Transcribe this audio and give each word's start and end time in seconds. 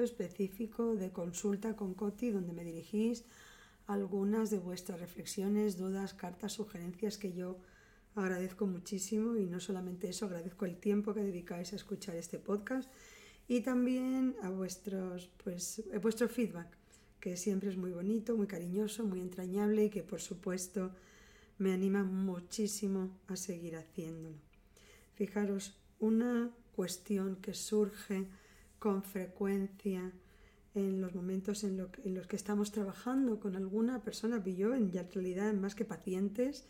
específico 0.00 0.94
de 0.94 1.12
consulta 1.12 1.76
con 1.76 1.92
Coti 1.94 2.30
donde 2.30 2.52
me 2.52 2.64
dirigís 2.64 3.24
algunas 3.86 4.50
de 4.50 4.58
vuestras 4.58 5.00
reflexiones, 5.00 5.76
dudas, 5.76 6.14
cartas, 6.14 6.52
sugerencias 6.52 7.18
que 7.18 7.32
yo 7.32 7.58
agradezco 8.14 8.66
muchísimo 8.66 9.36
y 9.36 9.46
no 9.46 9.60
solamente 9.60 10.08
eso, 10.08 10.26
agradezco 10.26 10.64
el 10.64 10.76
tiempo 10.76 11.14
que 11.14 11.22
dedicáis 11.22 11.72
a 11.72 11.76
escuchar 11.76 12.16
este 12.16 12.38
podcast 12.38 12.90
y 13.48 13.60
también 13.60 14.36
a 14.42 14.50
vuestros, 14.50 15.30
pues, 15.42 15.82
vuestro 16.00 16.28
feedback, 16.28 16.68
que 17.20 17.36
siempre 17.36 17.70
es 17.70 17.76
muy 17.76 17.92
bonito, 17.92 18.36
muy 18.36 18.46
cariñoso, 18.46 19.04
muy 19.04 19.20
entrañable 19.20 19.84
y 19.84 19.90
que 19.90 20.02
por 20.02 20.20
supuesto 20.20 20.92
me 21.58 21.72
anima 21.72 22.02
muchísimo 22.02 23.10
a 23.28 23.36
seguir 23.36 23.76
haciéndolo. 23.76 24.36
Fijaros, 25.14 25.74
una 25.98 26.50
cuestión 26.74 27.36
que 27.36 27.54
surge 27.54 28.26
con 28.82 29.04
frecuencia 29.04 30.10
en 30.74 31.00
los 31.00 31.14
momentos 31.14 31.62
en, 31.62 31.76
los 31.76 32.26
que 32.26 32.34
estamos 32.34 32.72
trabajando 32.72 33.38
con 33.38 33.54
alguna 33.54 34.02
persona, 34.02 34.42
y 34.44 34.56
yo 34.56 34.74
en 34.74 34.90
realidad 34.92 35.54
más 35.54 35.76
que 35.76 35.84
pacientes, 35.84 36.66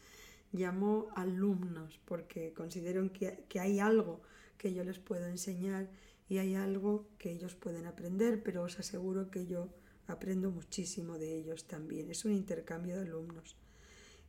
llamo 0.53 1.09
alumnos, 1.17 1.99
porque 2.05 2.53
considero 2.53 3.11
que, 3.15 3.47
que 3.49 3.61
hay 3.61 3.81
algo 3.81 4.21
que 4.59 4.75
yo 4.75 4.85
les 4.85 4.99
puedo 4.99 5.27
enseñar 5.27 5.89
y 6.29 6.37
hay 6.37 6.55
algo 6.55 7.09
que 7.17 7.33
ellos 7.33 7.55
pueden 7.55 7.87
aprender, 7.87 8.43
pero 8.43 8.63
os 8.63 8.79
aseguro 8.79 9.31
que 9.31 9.47
yo 9.47 9.71
aprendo 10.07 10.51
muchísimo 10.51 11.17
de 11.17 11.39
ellos 11.39 11.67
también. 11.67 12.11
Es 12.11 12.27
un 12.27 12.33
intercambio 12.33 12.97
de 12.97 13.07
alumnos. 13.09 13.57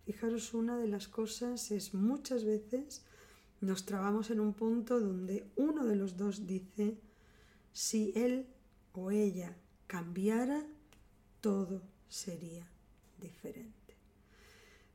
Fijaros, 0.05 0.53
una 0.53 0.77
de 0.77 0.87
las 0.87 1.09
cosas 1.09 1.69
es 1.71 1.93
muchas 1.93 2.45
veces 2.45 3.03
nos 3.59 3.85
trabamos 3.85 4.29
en 4.29 4.39
un 4.39 4.53
punto 4.53 5.01
donde 5.01 5.51
uno 5.57 5.83
de 5.85 5.97
los 5.97 6.15
dos 6.15 6.47
dice, 6.47 6.97
si 7.73 8.13
él 8.15 8.47
o 8.93 9.11
ella 9.11 9.55
cambiara, 9.87 10.63
todo 11.41 11.81
sería 12.07 12.67
diferente. 13.19 13.73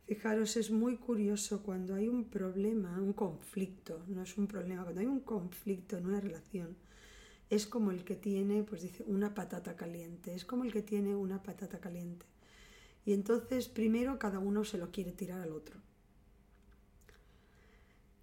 Fijaros, 0.07 0.57
es 0.57 0.71
muy 0.71 0.97
curioso 0.97 1.63
cuando 1.63 1.95
hay 1.95 2.09
un 2.09 2.25
problema, 2.25 2.99
un 2.99 3.13
conflicto, 3.13 4.03
no 4.09 4.23
es 4.23 4.39
un 4.39 4.47
problema, 4.47 4.85
cuando 4.85 5.01
hay 5.01 5.07
un 5.07 5.21
conflicto 5.21 5.99
en 5.99 6.07
una 6.07 6.21
relación, 6.21 6.77
es 7.51 7.67
como 7.67 7.91
el 7.91 8.05
que 8.05 8.15
tiene, 8.15 8.63
pues 8.63 8.83
dice, 8.83 9.05
una 9.07 9.35
patata 9.35 9.77
caliente, 9.77 10.35
es 10.35 10.45
como 10.45 10.65
el 10.65 10.73
que 10.73 10.83
tiene 10.83 11.15
una 11.15 11.43
patata 11.43 11.79
caliente. 11.79 12.25
Y 13.05 13.13
entonces, 13.13 13.69
primero, 13.69 14.19
cada 14.19 14.39
uno 14.39 14.65
se 14.65 14.79
lo 14.79 14.91
quiere 14.91 15.13
tirar 15.13 15.41
al 15.41 15.53
otro. 15.53 15.81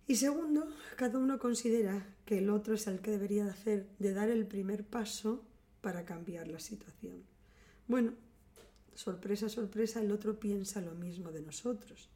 Y 0.08 0.16
segundo, 0.16 0.68
cada 0.98 1.18
uno 1.18 1.40
considera 1.40 2.06
que 2.26 2.38
el 2.38 2.50
otro 2.50 2.76
es 2.76 2.86
el 2.86 3.00
que 3.00 3.12
debería 3.12 3.44
de 3.44 3.52
hacer, 3.52 3.88
de 3.98 4.14
dar 4.14 4.30
el 4.30 4.46
primer 4.46 4.84
paso 4.84 5.44
para 5.82 6.06
cambiar 6.06 6.48
la 6.48 6.60
situación. 6.60 7.24
Bueno, 7.88 8.14
sorpresa, 8.94 9.50
sorpresa, 9.50 10.02
el 10.02 10.12
otro 10.12 10.40
piensa 10.40 10.80
lo 10.82 10.94
mismo 10.94 11.32
de 11.32 11.42
nosotros, 11.42 12.10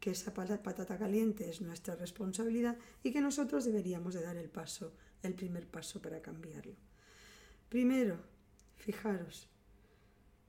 que 0.00 0.10
esa 0.10 0.32
patata 0.32 0.98
caliente 0.98 1.50
es 1.50 1.60
nuestra 1.60 1.94
responsabilidad 1.94 2.76
y 3.02 3.12
que 3.12 3.20
nosotros 3.20 3.66
deberíamos 3.66 4.14
de 4.14 4.22
dar 4.22 4.36
el 4.36 4.48
paso, 4.48 4.92
el 5.22 5.34
primer 5.34 5.66
paso 5.66 6.00
para 6.00 6.22
cambiarlo. 6.22 6.74
Primero, 7.68 8.18
fijaros, 8.76 9.48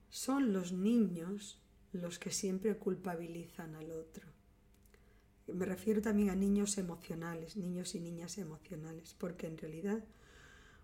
son 0.10 0.54
los 0.54 0.72
niños 0.72 1.62
los 1.92 2.18
que 2.18 2.32
siempre 2.32 2.78
culpabilizan 2.78 3.76
al 3.76 3.92
otro 3.92 4.37
me 5.54 5.66
refiero 5.66 6.02
también 6.02 6.30
a 6.30 6.36
niños 6.36 6.78
emocionales, 6.78 7.56
niños 7.56 7.96
y 7.96 8.00
niñas 8.00 8.38
emocionales, 8.38 9.16
porque 9.18 9.48
en 9.48 9.58
realidad 9.58 10.04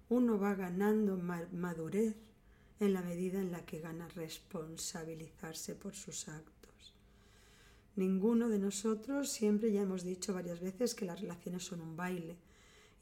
uno 0.10 0.38
va 0.38 0.56
ganando 0.56 1.18
madurez 1.18 2.16
en 2.80 2.94
la 2.94 3.02
medida 3.02 3.40
en 3.40 3.52
la 3.52 3.66
que 3.66 3.80
gana 3.80 4.08
responsabilizarse 4.10 5.76
por 5.76 5.96
sus 5.96 6.28
actos. 6.28 6.96
Ninguno 7.96 8.50
de 8.50 8.60
nosotros, 8.60 9.30
siempre 9.30 9.72
ya 9.72 9.82
hemos 9.82 10.04
dicho 10.04 10.34
varias 10.34 10.60
veces 10.60 10.96
que 10.96 11.06
las 11.06 11.22
relaciones 11.22 11.64
son 11.64 11.82
un 11.82 11.96
baile 11.96 12.38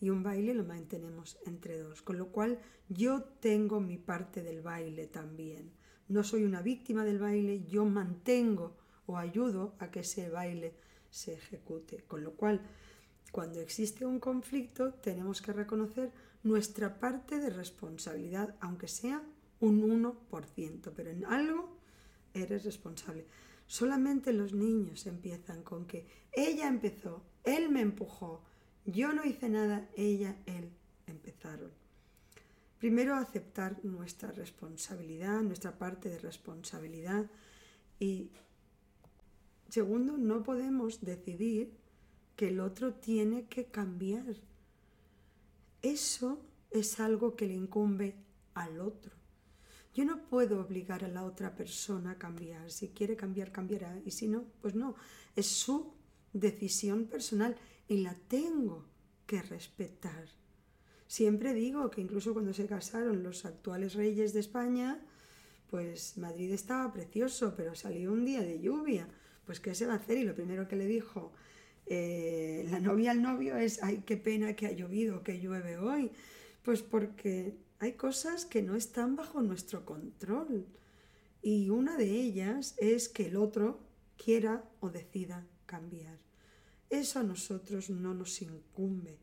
y 0.02 0.10
un 0.10 0.24
baile 0.24 0.54
lo 0.54 0.66
mantenemos 0.66 1.38
entre 1.46 1.78
dos, 1.80 2.02
con 2.02 2.18
lo 2.18 2.28
cual 2.28 2.60
yo 2.90 3.24
tengo 3.24 3.80
mi 3.80 3.98
parte 3.98 4.44
del 4.44 4.62
baile 4.62 5.08
también. 5.08 5.72
No 6.10 6.24
soy 6.24 6.44
una 6.44 6.62
víctima 6.62 7.06
del 7.06 7.20
baile, 7.20 7.64
yo 7.66 7.86
mantengo 7.86 8.76
o 9.06 9.18
ayudo 9.18 9.76
a 9.80 9.92
que 9.92 10.02
ese 10.02 10.30
baile 10.30 10.74
se 11.12 11.34
ejecute. 11.34 12.04
Con 12.08 12.24
lo 12.24 12.34
cual, 12.34 12.62
cuando 13.32 13.62
existe 13.62 14.06
un 14.06 14.20
conflicto, 14.20 14.96
tenemos 14.96 15.42
que 15.42 15.54
reconocer 15.54 16.12
nuestra 16.44 17.00
parte 17.00 17.38
de 17.38 17.52
responsabilidad, 17.52 18.56
aunque 18.62 18.88
sea 18.88 19.22
un 19.60 20.04
1%, 20.04 20.92
pero 20.96 21.12
en 21.12 21.26
algo 21.26 21.78
eres 22.34 22.64
responsable. 22.64 23.28
Solamente 23.68 24.34
los 24.34 24.54
niños 24.54 25.06
empiezan 25.06 25.64
con 25.64 25.86
que 25.86 26.08
ella 26.32 26.68
empezó, 26.68 27.24
él 27.44 27.70
me 27.70 27.82
empujó, 27.82 28.44
yo 28.86 29.14
no 29.14 29.24
hice 29.24 29.50
nada, 29.50 29.88
ella, 29.96 30.36
él 30.46 30.72
empezaron. 31.08 31.72
Primero 32.80 33.16
aceptar 33.16 33.84
nuestra 33.86 34.32
responsabilidad, 34.32 35.42
nuestra 35.42 35.78
parte 35.78 36.10
de 36.10 36.18
responsabilidad 36.18 37.30
y 38.00 38.32
Segundo, 39.72 40.18
no 40.18 40.44
podemos 40.44 41.00
decidir 41.00 41.72
que 42.36 42.50
el 42.50 42.60
otro 42.60 42.94
tiene 42.96 43.46
que 43.46 43.68
cambiar. 43.68 44.36
Eso 45.82 46.42
es 46.72 47.00
algo 47.00 47.38
que 47.38 47.48
le 47.48 47.54
incumbe 47.54 48.18
al 48.54 48.82
otro. 48.82 49.14
Yo 49.94 50.04
no 50.04 50.26
puedo 50.28 50.60
obligar 50.60 51.06
a 51.06 51.08
la 51.08 51.24
otra 51.24 51.56
persona 51.56 52.12
a 52.12 52.18
cambiar. 52.18 52.70
Si 52.70 52.90
quiere 52.90 53.16
cambiar, 53.16 53.54
cambiará. 53.54 53.98
Y 54.06 54.12
si 54.12 54.28
no, 54.28 54.44
pues 54.62 54.76
no. 54.76 54.96
Es 55.38 55.48
su 55.48 55.94
decisión 56.34 57.06
personal 57.06 57.56
y 57.88 58.02
la 58.02 58.14
tengo 58.28 58.84
que 59.26 59.42
respetar. 59.42 60.28
Siempre 61.08 61.54
digo 61.54 61.90
que 61.90 62.02
incluso 62.02 62.34
cuando 62.34 62.54
se 62.54 62.68
casaron 62.68 63.24
los 63.24 63.46
actuales 63.46 63.94
reyes 63.94 64.34
de 64.34 64.42
España, 64.42 65.02
pues 65.70 66.18
Madrid 66.18 66.52
estaba 66.52 66.92
precioso, 66.92 67.54
pero 67.56 67.74
salió 67.74 68.12
un 68.12 68.26
día 68.26 68.42
de 68.42 68.60
lluvia 68.60 69.08
pues 69.52 69.60
¿qué 69.60 69.76
se 69.76 69.86
va 69.86 69.96
a 69.96 69.98
hacer? 69.98 70.18
Y 70.18 70.24
lo 70.24 70.34
primero 70.34 70.66
que 70.70 70.78
le 70.78 70.86
dijo 70.86 71.34
eh, 71.86 72.66
la 72.72 72.80
novia 72.80 73.12
al 73.12 73.22
novio 73.22 73.58
es, 73.58 73.84
ay, 73.84 74.02
qué 74.06 74.16
pena 74.16 74.56
que 74.56 74.66
ha 74.66 74.72
llovido, 74.72 75.24
que 75.24 75.42
llueve 75.42 75.78
hoy. 75.78 76.10
Pues 76.64 76.82
porque 76.82 77.58
hay 77.80 77.92
cosas 77.96 78.46
que 78.46 78.62
no 78.62 78.78
están 78.78 79.18
bajo 79.18 79.42
nuestro 79.42 79.84
control. 79.84 80.68
Y 81.42 81.70
una 81.70 81.98
de 81.98 82.06
ellas 82.12 82.76
es 82.78 83.10
que 83.10 83.26
el 83.26 83.36
otro 83.36 83.82
quiera 84.16 84.64
o 84.80 84.90
decida 84.90 85.46
cambiar. 85.66 86.18
Eso 86.90 87.20
a 87.20 87.24
nosotros 87.24 87.90
no 87.90 88.14
nos 88.14 88.42
incumbe. 88.42 89.18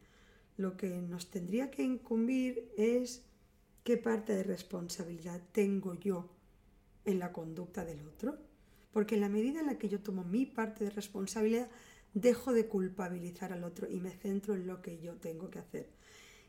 Lo 0.58 0.76
que 0.76 0.90
nos 0.90 1.30
tendría 1.30 1.70
que 1.70 1.84
incumbir 1.84 2.70
es 2.76 3.22
qué 3.82 3.96
parte 3.96 4.34
de 4.34 4.42
responsabilidad 4.42 5.40
tengo 5.52 5.94
yo 5.94 6.28
en 7.06 7.18
la 7.18 7.32
conducta 7.32 7.86
del 7.86 8.06
otro 8.06 8.47
porque 8.92 9.14
en 9.14 9.20
la 9.20 9.28
medida 9.28 9.60
en 9.60 9.66
la 9.66 9.78
que 9.78 9.88
yo 9.88 10.00
tomo 10.00 10.24
mi 10.24 10.46
parte 10.46 10.84
de 10.84 10.90
responsabilidad, 10.90 11.68
dejo 12.14 12.52
de 12.52 12.66
culpabilizar 12.66 13.52
al 13.52 13.64
otro 13.64 13.88
y 13.88 14.00
me 14.00 14.10
centro 14.10 14.54
en 14.54 14.66
lo 14.66 14.82
que 14.82 14.98
yo 15.00 15.16
tengo 15.16 15.50
que 15.50 15.58
hacer. 15.58 15.88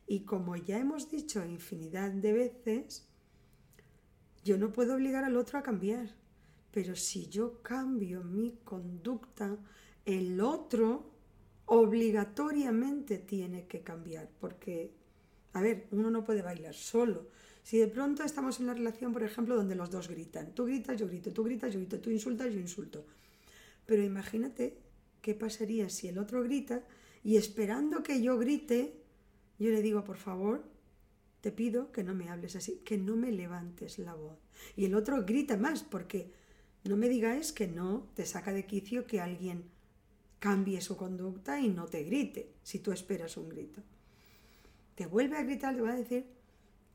Y 0.08 0.22
como 0.22 0.56
ya 0.56 0.80
hemos 0.80 1.10
dicho 1.10 1.46
infinidad 1.46 2.12
de 2.12 2.34
veces, 2.34 3.08
yo 4.44 4.58
no 4.58 4.72
puedo 4.72 4.96
obligar 4.96 5.24
al 5.24 5.38
otro 5.38 5.60
a 5.60 5.64
cambiar, 5.64 6.10
pero 6.72 6.96
si 6.96 7.28
yo 7.28 7.62
cambio 7.62 8.24
mi 8.24 8.60
conducta, 8.64 9.58
el 10.06 10.42
otro 10.42 11.12
obligatoriamente 11.66 13.20
tiene 13.20 13.68
que 13.68 13.82
cambiar, 13.82 14.30
porque, 14.40 14.92
a 15.54 15.62
ver, 15.62 15.88
uno 15.92 16.10
no 16.10 16.24
puede 16.24 16.42
bailar 16.42 16.74
solo, 16.74 17.28
si 17.64 17.78
de 17.78 17.88
pronto 17.88 18.24
estamos 18.24 18.60
en 18.60 18.66
una 18.66 18.74
relación, 18.74 19.14
por 19.14 19.24
ejemplo, 19.24 19.56
donde 19.56 19.76
los 19.76 19.92
dos 19.92 20.08
gritan, 20.08 20.54
tú 20.54 20.66
gritas, 20.66 21.00
yo 21.00 21.08
grito, 21.08 21.32
tú 21.32 21.44
gritas, 21.44 21.74
yo 21.74 21.80
grito, 21.80 22.00
tú 22.00 22.10
insultas, 22.10 22.54
yo 22.54 22.60
insulto. 22.60 23.06
Pero 23.86 24.04
imagínate 24.04 24.78
qué 25.22 25.36
pasaría 25.36 25.90
si 25.90 26.08
el 26.08 26.18
otro 26.18 26.44
grita 26.44 26.84
y 27.24 27.38
esperando 27.38 28.04
que 28.04 28.22
yo 28.22 28.38
grite, 28.38 28.94
yo 29.60 29.70
le 29.70 29.82
digo, 29.82 30.04
por 30.04 30.18
favor, 30.18 30.64
te 31.42 31.52
pido 31.52 31.92
que 31.92 32.04
no 32.04 32.14
me 32.14 32.30
hables 32.30 32.56
así, 32.56 32.82
que 32.86 32.98
no 32.98 33.16
me 33.16 33.32
levantes 33.32 34.00
la 34.00 34.14
voz. 34.14 34.38
Y 34.76 34.86
el 34.86 34.96
otro 34.96 35.24
grita 35.26 35.58
más 35.58 35.84
porque 35.84 36.32
no 36.84 36.98
me 36.98 37.10
digáis 37.10 37.52
que 37.52 37.68
no 37.68 38.10
te 38.16 38.26
saca 38.26 38.54
de 38.54 38.66
quicio 38.66 39.06
que 39.06 39.22
alguien 39.22 39.64
cambie 40.40 40.82
su 40.82 40.96
conducta 40.98 41.60
y 41.60 41.70
no 41.70 41.86
te 41.86 42.04
grite 42.04 42.54
si 42.64 42.80
tú 42.80 42.92
esperas 42.92 43.38
un 43.38 43.50
grito. 43.50 43.82
Te 44.96 45.06
vuelve 45.06 45.38
a 45.38 45.44
gritar, 45.44 45.76
le 45.76 45.82
va 45.82 45.92
a 45.92 45.96
decir, 45.96 46.26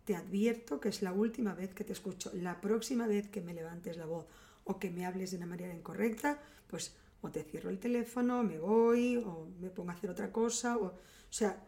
te 0.04 0.16
advierto 0.16 0.80
que 0.80 0.88
es 0.90 1.02
la 1.02 1.12
última 1.12 1.54
vez 1.54 1.74
que 1.74 1.84
te 1.84 1.92
escucho. 1.92 2.30
La 2.34 2.60
próxima 2.60 3.06
vez 3.06 3.28
que 3.28 3.40
me 3.40 3.54
levantes 3.54 3.96
la 3.96 4.06
voz 4.06 4.26
o 4.64 4.78
que 4.78 4.90
me 4.90 5.06
hables 5.06 5.30
de 5.30 5.38
una 5.38 5.46
manera 5.46 5.74
incorrecta, 5.74 6.40
pues 6.68 6.94
o 7.22 7.30
te 7.30 7.42
cierro 7.42 7.70
el 7.70 7.78
teléfono, 7.78 8.42
me 8.42 8.58
voy, 8.58 9.16
o 9.16 9.48
me 9.60 9.70
pongo 9.70 9.90
a 9.90 9.94
hacer 9.94 10.10
otra 10.10 10.30
cosa. 10.30 10.76
O, 10.76 10.86
o 10.86 10.92
sea, 11.30 11.58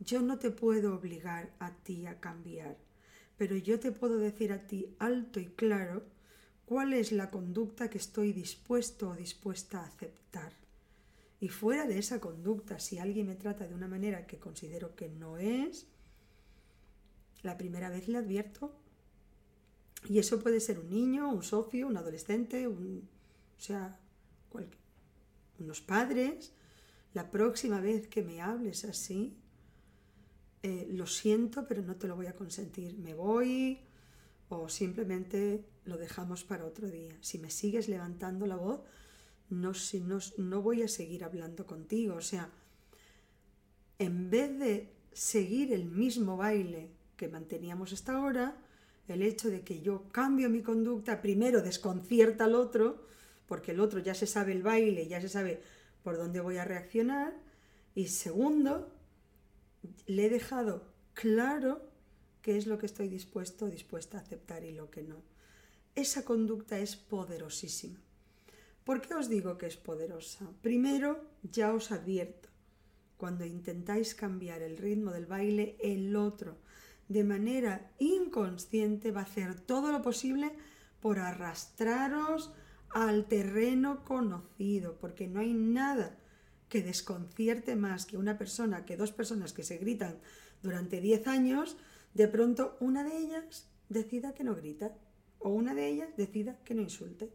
Yo 0.00 0.22
no 0.22 0.38
te 0.38 0.50
puedo 0.50 0.94
obligar 0.94 1.50
a 1.58 1.72
ti 1.72 2.06
a 2.06 2.20
cambiar, 2.20 2.76
pero 3.36 3.56
yo 3.56 3.78
te 3.78 3.92
puedo 3.92 4.16
decir 4.18 4.50
a 4.52 4.66
ti 4.66 4.94
alto 4.98 5.40
y 5.40 5.46
claro 5.46 6.02
cuál 6.64 6.94
es 6.94 7.12
la 7.12 7.30
conducta 7.30 7.90
que 7.90 7.98
estoy 7.98 8.32
dispuesto 8.32 9.10
o 9.10 9.14
dispuesta 9.16 9.80
a 9.80 9.86
aceptar. 9.86 10.52
Y 11.38 11.48
fuera 11.48 11.86
de 11.86 11.98
esa 11.98 12.20
conducta, 12.20 12.78
si 12.78 12.98
alguien 12.98 13.26
me 13.26 13.34
trata 13.36 13.66
de 13.66 13.74
una 13.74 13.88
manera 13.88 14.26
que 14.26 14.38
considero 14.38 14.94
que 14.94 15.08
no 15.08 15.36
es, 15.38 15.86
la 17.42 17.56
primera 17.56 17.90
vez 17.90 18.08
le 18.08 18.18
advierto. 18.18 18.74
Y 20.08 20.18
eso 20.18 20.40
puede 20.40 20.60
ser 20.60 20.78
un 20.78 20.90
niño, 20.90 21.30
un 21.30 21.42
socio, 21.42 21.86
un 21.86 21.96
adolescente, 21.96 22.66
un, 22.66 23.08
o 23.58 23.60
sea, 23.60 23.98
unos 25.58 25.80
padres. 25.80 26.52
La 27.12 27.30
próxima 27.30 27.80
vez 27.80 28.08
que 28.08 28.22
me 28.22 28.40
hables 28.40 28.84
así, 28.84 29.36
eh, 30.62 30.88
lo 30.90 31.06
siento, 31.06 31.66
pero 31.66 31.82
no 31.82 31.96
te 31.96 32.08
lo 32.08 32.16
voy 32.16 32.26
a 32.26 32.34
consentir. 32.34 32.98
Me 32.98 33.14
voy 33.14 33.80
o 34.48 34.68
simplemente 34.68 35.64
lo 35.84 35.96
dejamos 35.96 36.44
para 36.44 36.64
otro 36.64 36.88
día. 36.88 37.16
Si 37.20 37.38
me 37.38 37.50
sigues 37.50 37.88
levantando 37.88 38.46
la 38.46 38.56
voz, 38.56 38.80
no, 39.48 39.74
si 39.74 40.00
no, 40.00 40.18
no 40.38 40.62
voy 40.62 40.82
a 40.82 40.88
seguir 40.88 41.24
hablando 41.24 41.66
contigo. 41.66 42.14
O 42.16 42.20
sea, 42.20 42.50
en 43.98 44.30
vez 44.30 44.58
de 44.58 44.92
seguir 45.12 45.72
el 45.72 45.84
mismo 45.84 46.36
baile 46.36 46.90
que 47.20 47.28
manteníamos 47.28 47.92
hasta 47.92 48.14
ahora, 48.14 48.56
el 49.06 49.20
hecho 49.20 49.50
de 49.50 49.60
que 49.60 49.82
yo 49.82 50.10
cambio 50.10 50.48
mi 50.48 50.62
conducta, 50.62 51.20
primero 51.20 51.60
desconcierta 51.60 52.44
al 52.44 52.54
otro, 52.54 53.04
porque 53.46 53.72
el 53.72 53.80
otro 53.80 53.98
ya 54.00 54.14
se 54.14 54.26
sabe 54.26 54.52
el 54.52 54.62
baile, 54.62 55.06
ya 55.06 55.20
se 55.20 55.28
sabe 55.28 55.60
por 56.02 56.16
dónde 56.16 56.40
voy 56.40 56.56
a 56.56 56.64
reaccionar, 56.64 57.36
y 57.94 58.06
segundo, 58.06 58.90
le 60.06 60.24
he 60.24 60.30
dejado 60.30 60.94
claro 61.12 61.82
qué 62.40 62.56
es 62.56 62.66
lo 62.66 62.78
que 62.78 62.86
estoy 62.86 63.08
dispuesto 63.08 63.66
o 63.66 63.70
dispuesta 63.70 64.16
a 64.16 64.22
aceptar 64.22 64.64
y 64.64 64.72
lo 64.72 64.90
que 64.90 65.02
no. 65.02 65.20
Esa 65.94 66.24
conducta 66.24 66.78
es 66.78 66.96
poderosísima. 66.96 68.00
¿Por 68.82 69.02
qué 69.02 69.12
os 69.12 69.28
digo 69.28 69.58
que 69.58 69.66
es 69.66 69.76
poderosa? 69.76 70.50
Primero, 70.62 71.22
ya 71.42 71.74
os 71.74 71.92
advierto, 71.92 72.48
cuando 73.18 73.44
intentáis 73.44 74.14
cambiar 74.14 74.62
el 74.62 74.78
ritmo 74.78 75.10
del 75.12 75.26
baile, 75.26 75.76
el 75.80 76.16
otro, 76.16 76.56
de 77.10 77.24
manera 77.24 77.90
inconsciente, 77.98 79.10
va 79.10 79.22
a 79.22 79.24
hacer 79.24 79.60
todo 79.60 79.90
lo 79.90 80.00
posible 80.00 80.52
por 81.00 81.18
arrastraros 81.18 82.52
al 82.88 83.26
terreno 83.26 84.04
conocido, 84.04 84.96
porque 85.00 85.26
no 85.26 85.40
hay 85.40 85.52
nada 85.52 86.16
que 86.68 86.84
desconcierte 86.84 87.74
más 87.74 88.06
que 88.06 88.16
una 88.16 88.38
persona, 88.38 88.84
que 88.84 88.96
dos 88.96 89.10
personas 89.10 89.52
que 89.52 89.64
se 89.64 89.78
gritan 89.78 90.20
durante 90.62 91.00
10 91.00 91.26
años, 91.26 91.76
de 92.14 92.28
pronto 92.28 92.76
una 92.78 93.02
de 93.02 93.16
ellas 93.18 93.68
decida 93.88 94.32
que 94.32 94.44
no 94.44 94.54
grita 94.54 94.96
o 95.40 95.48
una 95.48 95.74
de 95.74 95.88
ellas 95.88 96.16
decida 96.16 96.60
que 96.64 96.74
no 96.74 96.82
insulte. 96.82 97.32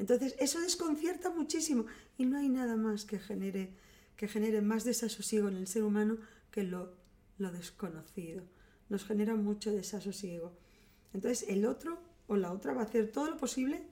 Entonces, 0.00 0.34
eso 0.40 0.60
desconcierta 0.60 1.30
muchísimo 1.30 1.86
y 2.18 2.26
no 2.26 2.38
hay 2.38 2.48
nada 2.48 2.74
más 2.74 3.04
que 3.04 3.20
genere, 3.20 3.72
que 4.16 4.26
genere 4.26 4.62
más 4.62 4.82
desasosiego 4.82 5.46
en 5.46 5.58
el 5.58 5.68
ser 5.68 5.84
humano 5.84 6.18
que 6.50 6.64
lo, 6.64 6.96
lo 7.38 7.52
desconocido. 7.52 8.42
Nos 8.90 9.06
genera 9.06 9.34
mucho 9.34 9.72
desasosiego. 9.72 10.52
Entonces, 11.14 11.48
el 11.48 11.64
otro 11.64 11.98
o 12.26 12.36
la 12.36 12.52
otra 12.52 12.74
va 12.74 12.82
a 12.82 12.84
hacer 12.84 13.10
todo 13.10 13.30
lo 13.30 13.38
posible 13.38 13.82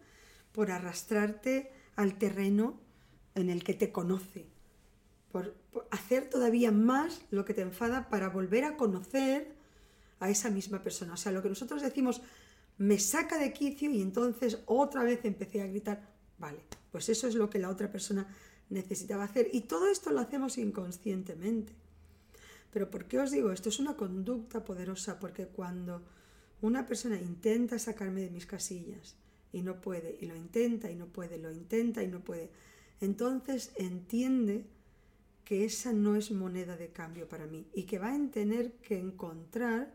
por 0.53 0.71
arrastrarte 0.71 1.73
al 1.97 2.19
terreno 2.19 2.79
en 3.35 3.49
el 3.49 3.65
que 3.65 3.75
te 3.75 3.91
conoce, 3.91 4.47
por, 5.33 5.55
por, 5.73 5.89
hacer 5.91 6.29
todavía 6.29 6.71
más 6.71 7.23
lo 7.31 7.45
que 7.45 7.55
te 7.55 7.63
enfada 7.63 8.11
para 8.11 8.29
volver 8.29 8.65
a 8.65 8.77
conocer 8.77 9.57
a 10.21 10.29
esa 10.29 10.51
misma 10.51 10.83
persona. 10.83 11.15
O 11.15 11.17
sea, 11.17 11.33
lo 11.33 11.43
que 11.43 11.49
nosotros 11.49 11.81
decimos 11.81 12.21
me 12.79 12.99
saca 12.99 13.39
de 13.39 13.53
quicio 13.53 13.91
y 13.91 14.01
entonces 14.01 14.59
otra 14.67 15.03
vez 15.03 15.25
empecé 15.25 15.63
a 15.63 15.67
gritar, 15.67 16.15
vale, 16.39 16.61
pues 16.91 17.09
eso 17.09 17.27
es 17.27 17.35
lo 17.35 17.51
que 17.51 17.59
la 17.59 17.71
otra 17.71 17.91
persona 17.91 18.27
necesitaba 18.71 19.25
hacer. 19.25 19.49
Y 19.53 19.63
todo 19.63 19.89
esto 19.91 20.11
lo 20.11 20.21
hacemos 20.21 20.59
inconscientemente. 20.59 21.73
Pero 22.71 22.91
¿por 22.91 23.07
qué 23.07 23.19
os 23.19 23.31
digo? 23.31 23.51
Esto 23.51 23.69
es 23.69 23.79
una 23.79 23.97
conducta 23.97 24.65
poderosa 24.65 25.19
porque 25.19 25.47
cuando 25.47 26.03
una 26.61 26.87
persona 26.87 27.21
intenta 27.21 27.79
sacarme 27.79 28.21
de 28.21 28.31
mis 28.31 28.47
casillas 28.47 29.17
y 29.53 29.63
no 29.63 29.81
puede, 29.81 30.19
y 30.21 30.27
lo 30.27 30.37
intenta 30.37 30.91
y 30.91 30.97
no 30.97 31.07
puede, 31.07 31.39
lo 31.39 31.51
intenta 31.51 32.03
y 32.03 32.09
no 32.09 32.21
puede, 32.21 32.51
entonces 33.01 33.73
entiende 33.77 34.67
que 35.45 35.65
esa 35.65 35.93
no 35.93 36.17
es 36.17 36.31
moneda 36.31 36.77
de 36.77 36.89
cambio 36.89 37.29
para 37.29 37.47
mí 37.47 37.67
y 37.73 37.85
que 37.85 37.99
va 37.99 38.15
a 38.15 38.31
tener 38.31 38.73
que 38.75 38.99
encontrar 38.99 39.95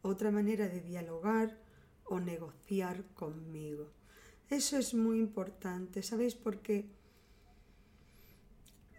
otra 0.00 0.30
manera 0.30 0.68
de 0.68 0.80
dialogar, 0.80 1.58
o 2.06 2.20
negociar 2.20 3.04
conmigo. 3.14 3.90
Eso 4.48 4.78
es 4.78 4.94
muy 4.94 5.18
importante, 5.18 6.02
¿sabéis? 6.02 6.34
Porque 6.34 6.86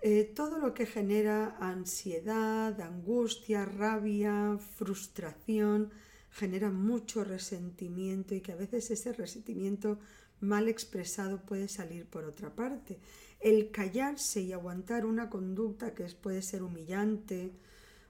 eh, 0.02 0.32
todo 0.36 0.60
lo 0.60 0.74
que 0.74 0.86
genera 0.86 1.58
ansiedad, 1.60 2.80
angustia, 2.82 3.66
rabia, 3.66 4.58
frustración, 4.76 5.92
genera 6.30 6.70
mucho 6.70 7.24
resentimiento 7.24 8.36
y 8.36 8.42
que 8.42 8.52
a 8.52 8.56
veces 8.56 8.92
ese 8.92 9.14
resentimiento 9.14 10.00
mal 10.40 10.68
expresado 10.68 11.42
puede 11.42 11.68
salir 11.68 12.06
por 12.06 12.26
otra 12.26 12.54
parte. 12.56 13.00
El 13.40 13.72
callarse 13.72 14.42
y 14.42 14.54
aguantar 14.54 15.06
una 15.06 15.30
conducta 15.30 15.94
que 15.94 16.06
puede 16.06 16.42
ser 16.42 16.62
humillante 16.62 17.54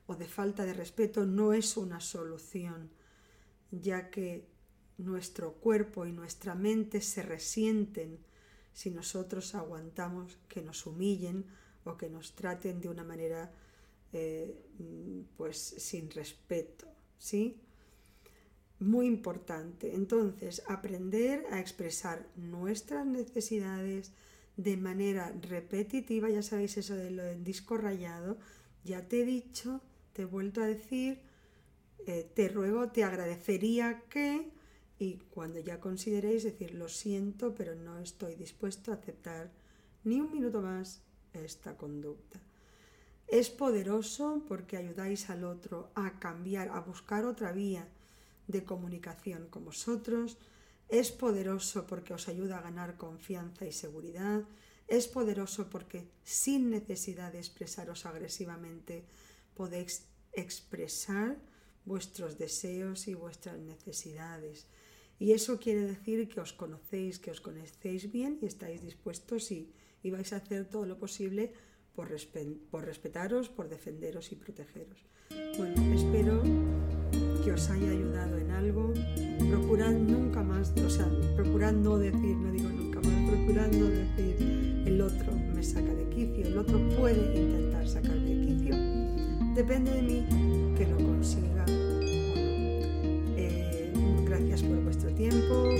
o 0.07 0.16
de 0.16 0.28
falta 0.28 0.66
de 0.66 0.74
respeto 0.74 1.25
no 1.25 1.54
es 1.54 1.78
una 1.78 2.00
solución, 2.00 2.89
ya 3.72 4.10
que 4.10 4.48
nuestro 4.98 5.54
cuerpo 5.54 6.06
y 6.06 6.12
nuestra 6.12 6.56
mente 6.56 7.01
se 7.01 7.22
resienten 7.22 8.19
si 8.74 8.89
nosotros 8.92 9.56
aguantamos 9.56 10.38
que 10.48 10.62
nos 10.62 10.86
humillen 10.86 11.45
o 11.88 11.98
que 11.98 12.10
nos 12.10 12.36
traten 12.36 12.80
de 12.80 12.89
una 12.89 13.04
manera 13.04 13.51
eh, 14.13 14.56
pues 15.36 15.57
sin 15.57 16.10
respeto, 16.12 16.88
¿sí? 17.18 17.60
Muy 18.79 19.08
importante. 19.08 19.96
Entonces, 19.96 20.63
aprender 20.67 21.46
a 21.51 21.60
expresar 21.60 22.25
nuestras 22.36 23.06
necesidades 23.06 24.12
de 24.56 24.77
manera 24.77 25.34
repetitiva, 25.41 26.29
ya 26.29 26.41
sabéis 26.41 26.77
eso 26.77 26.96
de 26.96 27.12
lo 27.12 27.24
del 27.24 27.44
disco 27.44 27.77
rayado, 27.77 28.38
ya 28.84 29.08
te 29.08 29.22
he 29.22 29.25
dicho, 29.25 29.82
te 30.13 30.24
he 30.24 30.25
vuelto 30.25 30.62
a 30.62 30.65
decir, 30.65 31.20
eh, 32.06 32.29
te 32.34 32.48
ruego, 32.48 32.89
te 32.89 33.03
agradecería 33.03 34.03
que 34.10 34.50
y 35.00 35.17
cuando 35.29 35.60
ya 35.60 35.79
consideréis 35.79 36.44
decir 36.44 36.74
lo 36.74 36.89
siento, 36.89 37.53
pero 37.53 37.75
no 37.75 38.00
estoy 38.00 38.36
dispuesto 38.36 38.91
a 38.91 38.96
aceptar 38.96 39.51
ni 40.03 40.20
un 40.20 40.32
minuto 40.32 40.62
más 40.62 41.01
esta 41.46 41.77
conducta. 41.77 42.39
Es 43.27 43.50
poderoso 43.50 44.44
porque 44.48 44.77
ayudáis 44.77 45.29
al 45.29 45.44
otro 45.44 45.91
a 45.96 46.20
cambiar, 46.20 46.70
a 46.70 46.79
buscar 46.79 47.25
otra 47.25 47.51
vía 47.51 47.88
de 48.48 48.63
comunicación 48.63 49.48
con 49.50 49.65
vosotros. 49.65 50.38
Es 50.88 51.12
poderoso 51.12 51.86
porque 51.86 52.13
os 52.13 52.29
ayuda 52.29 52.58
a 52.58 52.62
ganar 52.62 52.96
confianza 52.96 53.65
y 53.65 53.74
seguridad. 53.74 54.44
Es 54.88 55.10
poderoso 55.10 55.70
porque 55.70 56.08
sin 56.24 56.70
necesidad 56.70 57.34
de 57.34 57.39
expresaros 57.39 58.06
agresivamente 58.06 59.03
podéis 59.53 60.06
expresar 60.32 61.36
vuestros 61.84 62.38
deseos 62.38 63.10
y 63.10 63.13
vuestras 63.13 63.60
necesidades. 63.60 64.67
Y 65.20 65.34
eso 65.34 65.60
quiere 65.60 65.82
decir 65.82 66.29
que 66.29 66.39
os 66.39 66.53
conocéis, 66.53 67.20
que 67.20 67.32
os 67.32 67.41
conocéis 67.41 68.12
bien 68.12 68.39
y 68.41 68.46
estáis 68.46 68.82
dispuestos 68.82 69.51
y, 69.51 69.74
vais 70.04 70.34
a 70.34 70.38
hacer 70.38 70.66
todo 70.66 70.86
lo 70.86 70.98
posible 70.98 71.51
por, 71.96 72.10
respetaros, 72.10 73.50
por 73.50 73.70
defenderos 73.70 74.32
y 74.32 74.36
protegeros. 74.36 75.00
Bueno, 75.58 75.94
espero 75.94 76.42
que 77.44 77.51
os 77.51 77.70
haya 77.70 77.89
ayudado 77.89 78.38
en 78.38 78.51
algo. 78.51 78.94
Procurad 79.50 79.94
nunca 79.94 80.44
más, 80.44 80.72
o 80.86 80.89
sea, 80.89 81.10
procurad 81.36 81.74
no 81.74 81.98
decir, 81.98 82.36
no 82.38 82.51
digo 82.51 82.70
nunca 82.70 83.01
más, 83.01 83.30
procurad 83.30 83.72
no 83.72 83.86
decir 83.86 84.84
el 84.86 85.01
otro 85.01 85.34
me 85.34 85.63
saca 85.63 85.94
de 85.94 86.08
quicio, 86.10 86.48
el 86.48 86.58
otro 86.58 86.80
puede 86.98 87.36
intentar 87.36 87.88
sacarme 87.88 88.36
de 88.36 88.46
quicio. 88.46 88.75
Depende 89.56 89.92
de 89.92 90.01
mí 90.01 90.75
que 90.77 90.86
lo 90.86 90.98
consiga 90.98 91.66
tiempo, 95.18 95.63
por 95.63 95.76